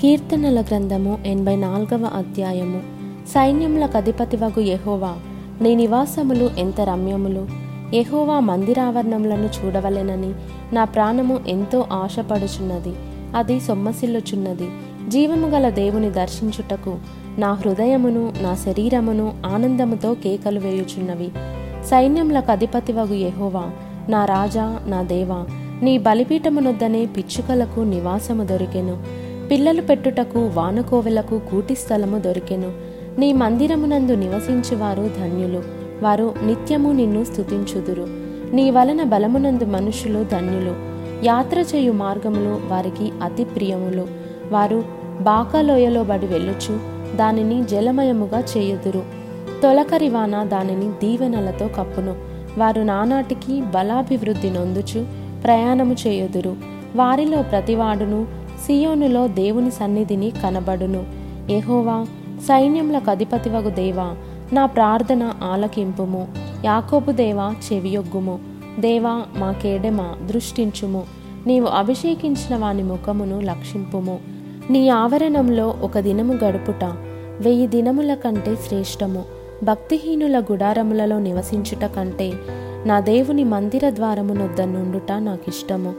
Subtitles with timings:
[0.00, 2.80] కీర్తనల గ్రంథము ఎనభై నాలుగవ అధ్యాయము.
[3.28, 5.14] సైన్యములకు అధిపతివగు యహోవా
[5.60, 7.46] నీ నివాసములు ఎంత రమ్యములు.
[7.94, 10.32] యహోవా మందిరావరణములను చూడవలెనని
[10.74, 12.92] నా ప్రాణము ఎంతో ఆశపడుచున్నది
[13.36, 14.68] అది సొమ్మసిల్లుచున్నది.
[15.08, 16.96] జీవము గల దేవుని దర్శించుటకు
[17.38, 21.30] నా హృదయమును నా శరీరమును ఆనందముతో కేకలు వేయుచున్నవి.
[21.86, 23.64] సైన్యములకు అధిపతివగు యహోవా
[24.08, 25.44] నా రాజా నా దేవా
[25.82, 29.25] నీ బలిపీఠమునొద్దనే పిచ్చుకలకు నివాసము దొరికెను.
[29.50, 32.72] పిల్లలు పెట్టుటకు వానుకోవెలకు కూటి స్థలము దొరికెను.
[33.18, 35.62] నీ మందిరమునందు నివసించువారు ధన్యులు.
[36.02, 38.06] వారు నిత్యము నిన్ను స్తుతించుదురు.
[38.52, 40.74] నీ వలన బలమునందు మనుషులు ధన్యులు.
[41.24, 44.06] యాత్ర చేయు మార్గములు వారికి అతి ప్రియములు.
[44.50, 44.84] వారు
[45.20, 46.80] బాకాలోయలో బడి వెళ్ళుచు
[47.16, 49.02] దానిని జలమయముగా చేయుదురు.
[49.62, 52.16] తొలకరి వాన దానిని దీవెనలతో కప్పును.
[52.58, 55.06] వారు నానాటికి బలాభివృద్ధి నొందుచు
[55.44, 56.56] ప్రయాణము చేయుదురు.
[56.96, 61.04] వారిలో ప్రతివాడును సియోనులో దేవుని సన్నిధిని కనబడును.
[61.50, 62.06] ఎహోవా
[62.40, 64.16] సైన్యములకు అధిపతివగు దేవా
[64.52, 66.28] నా ప్రార్థన ఆలకింపుము.
[66.64, 68.38] యాకోబు దేవా చెవియొగ్గుము.
[68.80, 71.02] దేవా మా కేడెమ దృష్టించుము.
[71.46, 74.18] నీవు అభిషేకించిన వాని ముఖమును లక్షింపుము.
[74.70, 76.84] నీ ఆవరణంలో ఒక దినము గడుపుట
[77.40, 79.24] వెయ్యి దినముల కంటే శ్రేష్టము.
[79.64, 82.32] భక్తిహీనుల గుడారములలో నివసించుట కంటే
[82.86, 85.90] నా దేవుని మందిర ద్వారమునొద్ద నుండుట నాకిష్టము.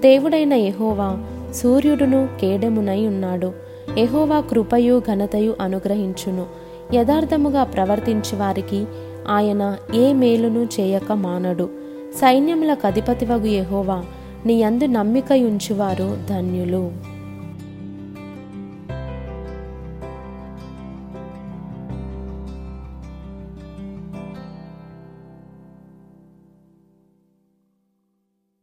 [0.00, 1.18] దేవుడైన ఎహోవా
[1.54, 3.52] సూర్యుడును కేడెమునై ఉన్నాడు.
[3.98, 6.46] ఎహోవా కృపయు ఘనతయు అనుగ్రహించును.
[6.94, 8.84] యథార్థముగా ప్రవర్తించు వారికి
[9.28, 11.70] ఆయన ఏ మేలును చేయక మానడు.
[12.16, 14.04] సైన్యముల కధిపతివగు ఎహోవా
[14.46, 17.09] నీ యందు నమ్మికయుంచువారు ధన్యులు.